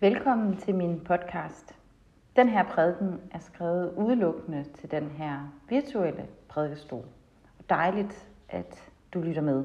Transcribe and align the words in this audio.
Velkommen 0.00 0.56
til 0.56 0.74
min 0.74 1.00
podcast. 1.00 1.74
Den 2.36 2.48
her 2.48 2.62
prædiken 2.62 3.20
er 3.30 3.38
skrevet 3.38 3.94
udelukkende 3.96 4.64
til 4.74 4.90
den 4.90 5.10
her 5.10 5.52
virtuelle 5.68 6.26
prædikestol. 6.48 7.04
Dejligt, 7.68 8.28
at 8.48 8.90
du 9.14 9.20
lytter 9.20 9.42
med. 9.42 9.64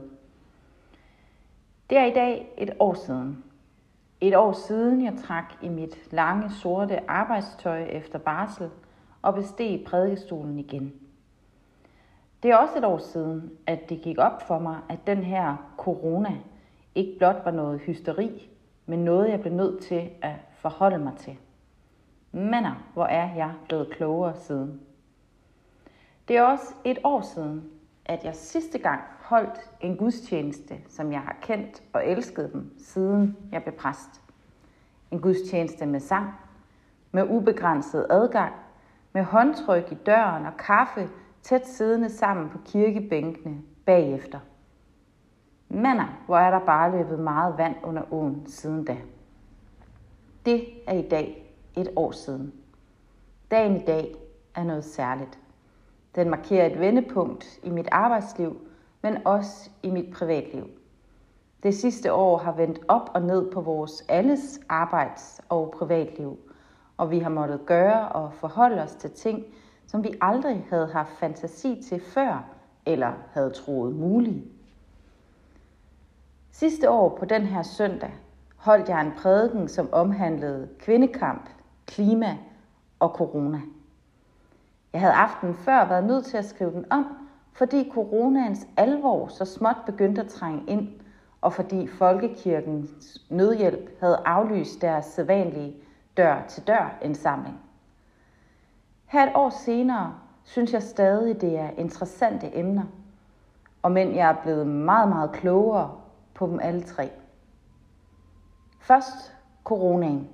Det 1.90 1.98
er 1.98 2.06
i 2.06 2.14
dag 2.14 2.54
et 2.58 2.74
år 2.80 2.94
siden. 2.94 3.44
Et 4.22 4.36
år 4.36 4.52
siden 4.52 5.06
jeg 5.06 5.14
trak 5.18 5.54
i 5.62 5.70
mit 5.70 6.14
lange 6.14 6.50
sorte 6.50 7.10
arbejdstøj 7.10 7.84
efter 7.84 8.20
barsel 8.20 8.70
og 9.22 9.34
besteg 9.36 9.84
prædikestolen 9.88 10.60
igen. 10.60 10.94
Det 12.44 12.52
er 12.52 12.56
også 12.56 12.78
et 12.78 12.86
år 12.86 12.98
siden, 12.98 13.52
at 13.68 13.90
det 13.90 14.02
gik 14.02 14.18
op 14.18 14.48
for 14.48 14.60
mig, 14.60 14.80
at 14.90 15.08
den 15.08 15.24
her 15.24 15.74
corona 15.78 16.38
ikke 16.96 17.18
blot 17.18 17.42
var 17.46 17.52
noget 17.52 17.80
hysteri, 17.80 18.50
men 18.86 19.00
noget, 19.00 19.30
jeg 19.30 19.42
blev 19.42 19.54
nødt 19.54 19.84
til 19.84 20.10
at 20.22 20.36
forholde 20.52 20.98
mig 20.98 21.14
til. 21.18 21.38
Mander, 22.32 22.90
hvor 22.94 23.06
er 23.06 23.36
jeg 23.36 23.54
blevet 23.66 23.90
klogere 23.90 24.36
siden. 24.36 24.82
Det 26.28 26.38
er 26.38 26.42
også 26.42 26.74
et 26.86 26.98
år 27.04 27.22
siden, 27.22 27.64
at 28.06 28.24
jeg 28.24 28.36
sidste 28.36 28.78
gang 28.78 29.02
holdt 29.20 29.60
en 29.82 29.98
gudstjeneste, 29.98 30.76
som 30.88 31.12
jeg 31.12 31.22
har 31.22 31.36
kendt 31.42 31.84
og 31.94 32.08
elsket 32.08 32.54
dem, 32.54 32.74
siden 32.78 33.38
jeg 33.52 33.64
blev 33.64 33.76
præst. 33.76 34.22
En 35.12 35.22
gudstjeneste 35.22 35.86
med 35.86 36.00
sang, 36.00 36.34
med 37.12 37.24
ubegrænset 37.30 38.08
adgang, 38.10 38.54
med 39.14 39.24
håndtryk 39.24 39.92
i 39.92 39.96
døren 39.96 40.46
og 40.46 40.58
kaffe 40.58 41.10
tæt 41.42 41.68
siddende 41.68 42.10
sammen 42.10 42.50
på 42.50 42.58
kirkebænkene 42.66 43.62
bagefter. 43.86 44.40
Mander, 45.74 46.18
hvor 46.26 46.38
er 46.38 46.52
der 46.52 46.66
bare 46.66 46.92
løbet 46.92 47.20
meget 47.20 47.58
vand 47.58 47.76
under 47.84 48.14
åen 48.14 48.44
siden 48.48 48.86
da. 48.86 48.98
Det 50.46 50.66
er 50.88 50.94
i 50.94 51.08
dag 51.08 51.56
et 51.78 51.90
år 51.96 52.12
siden. 52.12 52.54
Dagen 53.52 53.76
i 53.76 53.86
dag 53.86 54.16
er 54.56 54.64
noget 54.64 54.86
særligt. 54.86 55.40
Den 56.16 56.30
markerer 56.30 56.66
et 56.66 56.80
vendepunkt 56.80 57.60
i 57.64 57.70
mit 57.70 57.88
arbejdsliv, 57.92 58.58
men 59.02 59.28
også 59.28 59.70
i 59.84 59.90
mit 59.90 60.14
privatliv. 60.14 60.68
Det 61.64 61.76
sidste 61.76 62.14
år 62.14 62.38
har 62.38 62.52
vendt 62.52 62.80
op 62.88 63.10
og 63.14 63.22
ned 63.22 63.52
på 63.52 63.62
vores 63.62 64.06
alles 64.10 64.60
arbejds- 64.70 65.42
og 65.50 65.74
privatliv, 65.78 66.38
og 66.98 67.12
vi 67.12 67.20
har 67.20 67.30
måttet 67.30 67.66
gøre 67.66 68.10
og 68.10 68.34
forholde 68.34 68.82
os 68.82 68.96
til 68.96 69.12
ting, 69.12 69.44
som 69.88 70.04
vi 70.04 70.14
aldrig 70.22 70.66
havde 70.70 70.88
haft 70.88 71.12
fantasi 71.12 71.84
til 71.90 72.02
før 72.02 72.46
eller 72.86 73.14
havde 73.32 73.50
troet 73.50 73.96
mulige. 73.96 74.44
Sidste 76.56 76.90
år 76.90 77.10
på 77.20 77.26
den 77.26 77.42
her 77.42 77.64
søndag 77.64 78.14
holdt 78.58 78.90
jeg 78.90 79.02
en 79.02 79.12
prædiken, 79.18 79.68
som 79.68 79.90
omhandlede 79.92 80.70
kvindekamp, 80.80 81.50
klima 81.86 82.38
og 83.00 83.10
corona. 83.10 83.62
Jeg 84.94 85.02
havde 85.02 85.14
aftenen 85.14 85.56
før 85.56 85.88
været 85.88 86.04
nødt 86.04 86.26
til 86.26 86.38
at 86.38 86.46
skrive 86.46 86.72
den 86.72 86.92
om, 86.92 87.06
fordi 87.54 87.92
coronaens 87.94 88.68
alvor 88.78 89.28
så 89.28 89.46
småt 89.46 89.76
begyndte 89.86 90.22
at 90.22 90.28
trænge 90.28 90.64
ind, 90.68 90.90
og 91.42 91.54
fordi 91.54 91.88
Folkekirkens 91.88 93.22
nødhjælp 93.30 94.00
havde 94.00 94.22
aflyst 94.26 94.82
deres 94.82 95.06
sædvanlige 95.06 95.76
dør-til-dør 96.18 96.98
indsamling. 97.02 97.60
Her 99.06 99.28
et 99.28 99.32
år 99.36 99.50
senere 99.50 100.16
synes 100.44 100.74
jeg 100.74 100.84
stadig, 100.84 101.42
det 101.42 101.60
er 101.60 101.70
interessante 101.78 102.58
emner, 102.58 102.84
og 103.82 103.92
men 103.92 104.16
jeg 104.16 104.30
er 104.30 104.42
blevet 104.44 104.68
meget, 104.68 105.10
meget 105.10 105.32
klogere 105.32 106.03
på 106.36 106.48
dem 106.48 106.60
alle 106.60 106.84
tre. 106.84 107.12
Først 108.80 109.34
coronaen. 109.64 110.30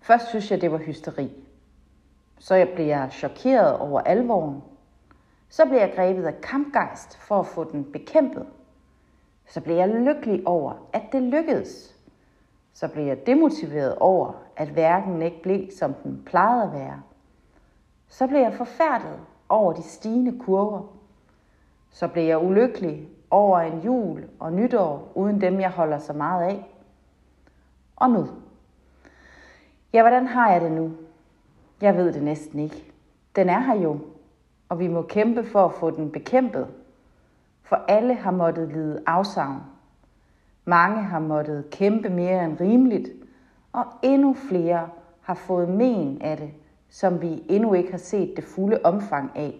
Først 0.00 0.28
synes 0.28 0.50
jeg, 0.50 0.60
det 0.60 0.72
var 0.72 0.78
hysteri. 0.78 1.32
Så 2.38 2.54
jeg 2.54 2.68
blev 2.74 2.86
jeg 2.86 3.08
chokeret 3.12 3.78
over 3.78 4.00
alvoren. 4.00 4.62
Så 5.48 5.66
blev 5.66 5.78
jeg 5.78 5.92
grebet 5.96 6.24
af 6.24 6.40
kampgejst 6.40 7.16
for 7.16 7.40
at 7.40 7.46
få 7.46 7.72
den 7.72 7.92
bekæmpet. 7.92 8.46
Så 9.46 9.60
blev 9.60 9.76
jeg 9.76 9.88
lykkelig 9.88 10.46
over, 10.46 10.72
at 10.92 11.02
det 11.12 11.22
lykkedes. 11.22 11.94
Så 12.72 12.88
blev 12.88 13.04
jeg 13.04 13.26
demotiveret 13.26 13.94
over, 13.94 14.32
at 14.56 14.76
verden 14.76 15.22
ikke 15.22 15.42
blev, 15.42 15.70
som 15.78 15.94
den 15.94 16.22
plejede 16.26 16.62
at 16.62 16.72
være. 16.72 17.02
Så 18.08 18.26
blev 18.26 18.40
jeg 18.40 18.54
forfærdet 18.54 19.20
over 19.48 19.72
de 19.72 19.82
stigende 19.82 20.38
kurver. 20.38 20.82
Så 21.90 22.08
blev 22.08 22.24
jeg 22.24 22.38
ulykkelig 22.38 23.08
over 23.34 23.60
en 23.60 23.80
jul 23.80 24.24
og 24.40 24.52
nytår 24.52 25.12
uden 25.14 25.40
dem, 25.40 25.60
jeg 25.60 25.70
holder 25.70 25.98
så 25.98 26.12
meget 26.12 26.42
af. 26.42 26.66
Og 27.96 28.10
nu. 28.10 28.28
Ja, 29.92 30.02
hvordan 30.02 30.26
har 30.26 30.52
jeg 30.52 30.60
det 30.60 30.72
nu? 30.72 30.92
Jeg 31.80 31.96
ved 31.96 32.12
det 32.12 32.22
næsten 32.22 32.58
ikke. 32.58 32.92
Den 33.36 33.48
er 33.48 33.58
her 33.58 33.74
jo, 33.74 33.98
og 34.68 34.78
vi 34.78 34.88
må 34.88 35.02
kæmpe 35.02 35.44
for 35.44 35.64
at 35.64 35.72
få 35.72 35.90
den 35.90 36.10
bekæmpet. 36.10 36.66
For 37.62 37.76
alle 37.88 38.14
har 38.14 38.30
måttet 38.30 38.68
lide 38.68 39.02
afsavn. 39.06 39.62
Mange 40.64 41.02
har 41.02 41.18
måttet 41.18 41.70
kæmpe 41.70 42.08
mere 42.08 42.44
end 42.44 42.60
rimeligt, 42.60 43.08
og 43.72 43.84
endnu 44.02 44.34
flere 44.34 44.88
har 45.20 45.34
fået 45.34 45.68
men 45.68 46.22
af 46.22 46.36
det, 46.36 46.50
som 46.88 47.22
vi 47.22 47.42
endnu 47.48 47.74
ikke 47.74 47.90
har 47.90 47.98
set 47.98 48.36
det 48.36 48.44
fulde 48.44 48.80
omfang 48.84 49.30
af. 49.34 49.54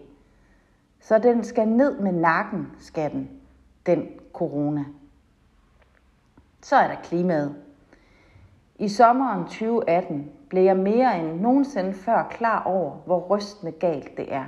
Så 0.99 1.19
den 1.19 1.43
skal 1.43 1.67
ned 1.67 1.99
med 1.99 2.11
nakken, 2.11 2.67
skal 2.79 3.11
den, 3.11 3.29
den 3.85 4.07
corona. 4.33 4.85
Så 6.61 6.75
er 6.75 6.87
der 6.87 7.01
klimaet. 7.03 7.55
I 8.79 8.89
sommeren 8.89 9.43
2018 9.43 10.31
blev 10.49 10.63
jeg 10.63 10.77
mere 10.77 11.19
end 11.19 11.41
nogensinde 11.41 11.93
før 11.93 12.27
klar 12.29 12.63
over, 12.63 12.91
hvor 13.05 13.19
rystende 13.19 13.71
galt 13.71 14.17
det 14.17 14.33
er. 14.33 14.45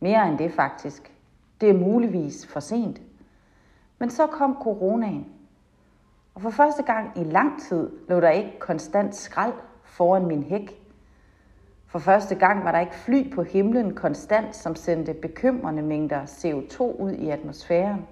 Mere 0.00 0.28
end 0.28 0.38
det 0.38 0.52
faktisk. 0.52 1.12
Det 1.60 1.70
er 1.70 1.74
muligvis 1.74 2.46
for 2.46 2.60
sent. 2.60 3.02
Men 3.98 4.10
så 4.10 4.26
kom 4.26 4.56
coronaen. 4.62 5.26
Og 6.34 6.42
for 6.42 6.50
første 6.50 6.82
gang 6.82 7.18
i 7.18 7.24
lang 7.24 7.62
tid 7.62 7.90
lå 8.08 8.20
der 8.20 8.30
ikke 8.30 8.58
konstant 8.58 9.14
skrald 9.14 9.52
foran 9.82 10.26
min 10.26 10.42
hæk. 10.42 10.80
For 11.86 11.98
første 11.98 12.34
gang 12.34 12.64
var 12.64 12.72
der 12.72 12.80
ikke 12.80 12.94
fly 12.94 13.34
på 13.34 13.42
himlen 13.42 13.94
konstant, 13.94 14.56
som 14.56 14.74
sendte 14.74 15.14
bekymrende 15.14 15.82
mængder 15.82 16.24
CO2 16.24 16.82
ud 16.82 17.12
i 17.12 17.28
atmosfæren. 17.30 18.06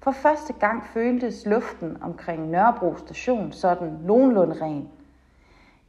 For 0.00 0.10
første 0.10 0.52
gang 0.52 0.86
føltes 0.86 1.46
luften 1.46 2.02
omkring 2.02 2.48
Nørrebro 2.50 2.96
station 2.96 3.52
sådan 3.52 3.98
nogenlunde 4.02 4.62
ren. 4.62 4.88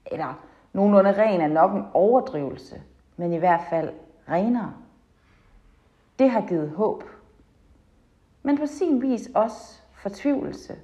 Eller 0.06 0.46
nogenlunde 0.74 1.12
ren 1.12 1.42
er 1.42 1.48
nok 1.48 1.72
en 1.72 1.86
overdrivelse, 1.94 2.82
men 3.18 3.34
i 3.34 3.38
hvert 3.38 3.62
fald 3.70 3.94
renere. 4.30 4.74
Det 6.20 6.30
har 6.30 6.42
givet 6.48 6.70
håb. 6.70 7.04
Men 8.44 8.58
på 8.58 8.66
sin 8.66 9.02
vis 9.02 9.30
også 9.36 9.82
fortvivlelse. 9.94 10.76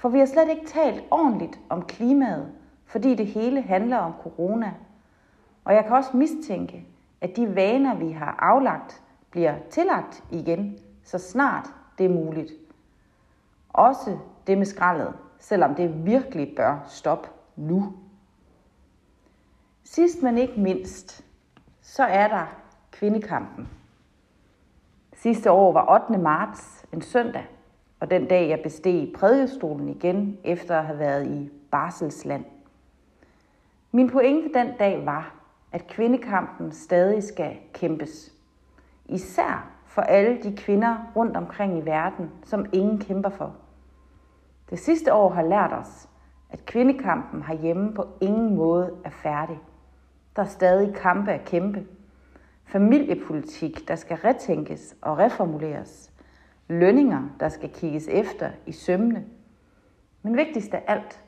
For 0.00 0.08
vi 0.08 0.18
har 0.18 0.26
slet 0.26 0.48
ikke 0.48 0.66
talt 0.66 1.04
ordentligt 1.10 1.60
om 1.68 1.82
klimaet, 1.82 2.52
fordi 2.86 3.14
det 3.14 3.26
hele 3.26 3.62
handler 3.62 3.96
om 3.96 4.12
corona. 4.22 4.74
Og 5.64 5.74
jeg 5.74 5.84
kan 5.84 5.96
også 5.96 6.16
mistænke, 6.16 6.86
at 7.20 7.36
de 7.36 7.54
vaner, 7.54 7.94
vi 7.94 8.10
har 8.10 8.36
aflagt, 8.38 9.02
bliver 9.30 9.54
tillagt 9.70 10.24
igen, 10.30 10.78
så 11.08 11.18
snart 11.18 11.66
det 11.98 12.06
er 12.06 12.10
muligt. 12.10 12.52
Også 13.68 14.18
det 14.46 14.58
med 14.58 14.66
skraldet, 14.66 15.14
selvom 15.38 15.74
det 15.74 16.06
virkelig 16.06 16.52
bør 16.56 16.84
stoppe 16.88 17.28
nu. 17.56 17.92
Sidst 19.84 20.22
men 20.22 20.38
ikke 20.38 20.60
mindst, 20.60 21.24
så 21.82 22.02
er 22.04 22.28
der 22.28 22.46
kvindekampen. 22.90 23.68
Sidste 25.12 25.50
år 25.50 25.72
var 25.72 26.02
8. 26.10 26.18
marts 26.22 26.86
en 26.92 27.02
søndag, 27.02 27.46
og 28.00 28.10
den 28.10 28.26
dag 28.26 28.48
jeg 28.48 28.60
besteg 28.62 29.12
prædikestolen 29.16 29.88
igen 29.88 30.38
efter 30.44 30.78
at 30.78 30.86
have 30.86 30.98
været 30.98 31.26
i 31.26 31.50
barselsland. 31.70 32.44
Min 33.92 34.10
pointe 34.10 34.58
den 34.58 34.76
dag 34.78 35.06
var, 35.06 35.34
at 35.72 35.86
kvindekampen 35.86 36.72
stadig 36.72 37.22
skal 37.22 37.56
kæmpes. 37.72 38.32
Især 39.06 39.77
for 39.98 40.02
alle 40.02 40.42
de 40.42 40.56
kvinder 40.56 41.12
rundt 41.16 41.36
omkring 41.36 41.78
i 41.78 41.80
verden, 41.80 42.30
som 42.44 42.66
ingen 42.72 42.98
kæmper 42.98 43.28
for. 43.30 43.56
Det 44.70 44.78
sidste 44.78 45.14
år 45.14 45.30
har 45.30 45.42
lært 45.42 45.72
os, 45.72 46.08
at 46.50 46.66
kvindekampen 46.66 47.42
herhjemme 47.42 47.94
på 47.94 48.06
ingen 48.20 48.56
måde 48.56 48.94
er 49.04 49.10
færdig. 49.10 49.58
Der 50.36 50.42
er 50.42 50.46
stadig 50.46 50.94
kampe 50.94 51.32
at 51.32 51.44
kæmpe. 51.44 51.86
Familiepolitik, 52.64 53.88
der 53.88 53.96
skal 53.96 54.16
retænkes 54.16 54.96
og 55.02 55.18
reformuleres. 55.18 56.12
Lønninger, 56.68 57.22
der 57.40 57.48
skal 57.48 57.68
kigges 57.68 58.08
efter 58.08 58.50
i 58.66 58.72
sømne. 58.72 59.24
Men 60.22 60.36
vigtigst 60.36 60.74
af 60.74 60.84
alt, 60.86 61.24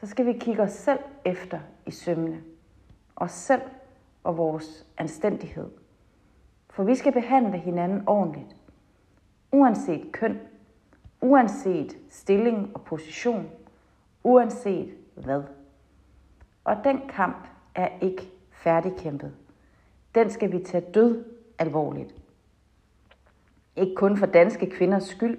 så 0.00 0.06
skal 0.06 0.26
vi 0.26 0.32
kigge 0.32 0.62
os 0.62 0.72
selv 0.72 0.98
efter 1.24 1.58
i 1.86 1.90
sømne. 1.90 2.42
Os 3.16 3.32
selv 3.32 3.62
og 4.22 4.36
vores 4.36 4.86
anstændighed. 4.98 5.83
For 6.74 6.84
vi 6.84 6.94
skal 6.94 7.12
behandle 7.12 7.58
hinanden 7.58 8.02
ordentligt. 8.06 8.56
Uanset 9.52 10.12
køn, 10.12 10.40
uanset 11.20 11.96
stilling 12.10 12.70
og 12.74 12.84
position, 12.84 13.50
uanset 14.22 14.94
hvad. 15.14 15.42
Og 16.64 16.76
den 16.84 17.00
kamp 17.08 17.46
er 17.74 17.88
ikke 18.00 18.30
færdigkæmpet. 18.50 19.34
Den 20.14 20.30
skal 20.30 20.52
vi 20.52 20.58
tage 20.58 20.92
død 20.94 21.24
alvorligt. 21.58 22.14
Ikke 23.76 23.94
kun 23.94 24.16
for 24.16 24.26
danske 24.26 24.70
kvinders 24.70 25.04
skyld, 25.04 25.38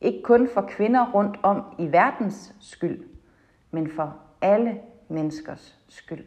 ikke 0.00 0.22
kun 0.22 0.48
for 0.48 0.66
kvinder 0.68 1.12
rundt 1.12 1.38
om 1.42 1.62
i 1.78 1.92
verdens 1.92 2.54
skyld, 2.60 3.08
men 3.70 3.90
for 3.90 4.16
alle 4.40 4.80
menneskers 5.08 5.78
skyld. 5.88 6.24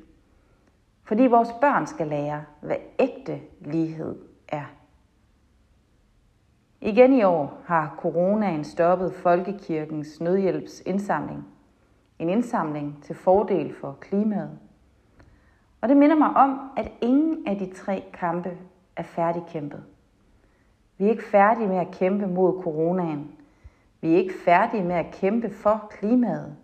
Fordi 1.07 1.27
vores 1.27 1.49
børn 1.61 1.87
skal 1.87 2.07
lære, 2.07 2.43
hvad 2.61 2.75
ægte 2.99 3.39
lighed 3.61 4.15
er. 4.47 4.63
Igen 6.81 7.13
i 7.13 7.23
år 7.23 7.61
har 7.65 7.95
coronaen 7.99 8.63
stoppet 8.63 9.13
Folkekirkens 9.13 10.21
nødhjælpsindsamling. 10.21 11.47
En 12.19 12.29
indsamling 12.29 13.03
til 13.03 13.15
fordel 13.15 13.75
for 13.75 13.97
klimaet. 14.01 14.59
Og 15.81 15.89
det 15.89 15.97
minder 15.97 16.15
mig 16.15 16.29
om, 16.29 16.71
at 16.77 16.91
ingen 17.01 17.47
af 17.47 17.57
de 17.57 17.73
tre 17.73 18.03
kampe 18.13 18.57
er 18.95 19.03
færdigkæmpet. 19.03 19.83
Vi 20.97 21.05
er 21.05 21.09
ikke 21.09 21.29
færdige 21.31 21.67
med 21.67 21.77
at 21.77 21.91
kæmpe 21.91 22.27
mod 22.27 22.63
coronaen. 22.63 23.31
Vi 24.01 24.13
er 24.13 24.17
ikke 24.17 24.33
færdige 24.45 24.83
med 24.83 24.95
at 24.95 25.11
kæmpe 25.11 25.49
for 25.49 25.87
klimaet. 25.89 26.55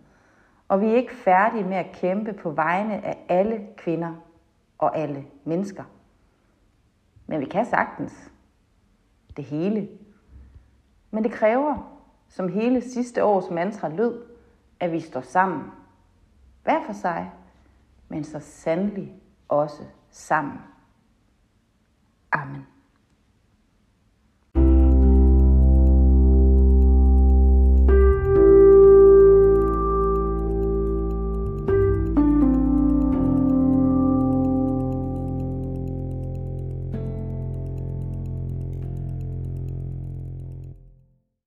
Og 0.68 0.82
vi 0.82 0.88
er 0.88 0.96
ikke 0.96 1.16
færdige 1.16 1.64
med 1.64 1.78
at 1.78 1.92
kæmpe 1.94 2.34
på 2.34 2.50
vegne 2.50 3.06
af 3.06 3.26
alle 3.30 3.68
kvinder 3.78 4.14
og 4.84 4.98
alle 4.98 5.26
mennesker. 5.44 5.84
Men 7.28 7.40
vi 7.40 7.46
kan 7.46 7.66
sagtens 7.66 8.32
det 9.38 9.46
hele. 9.46 9.90
Men 11.12 11.24
det 11.24 11.32
kræver, 11.32 12.00
som 12.28 12.50
hele 12.50 12.82
sidste 12.82 13.24
års 13.24 13.50
mantra 13.50 13.90
lød, 13.90 14.26
at 14.80 14.92
vi 14.92 15.00
står 15.00 15.22
sammen. 15.22 15.72
Hver 16.64 16.86
for 16.86 16.94
sig, 16.94 17.32
men 18.10 18.24
så 18.24 18.40
sandelig 18.40 19.22
også 19.50 19.84
sammen. 20.12 20.60
Amen. 22.32 22.73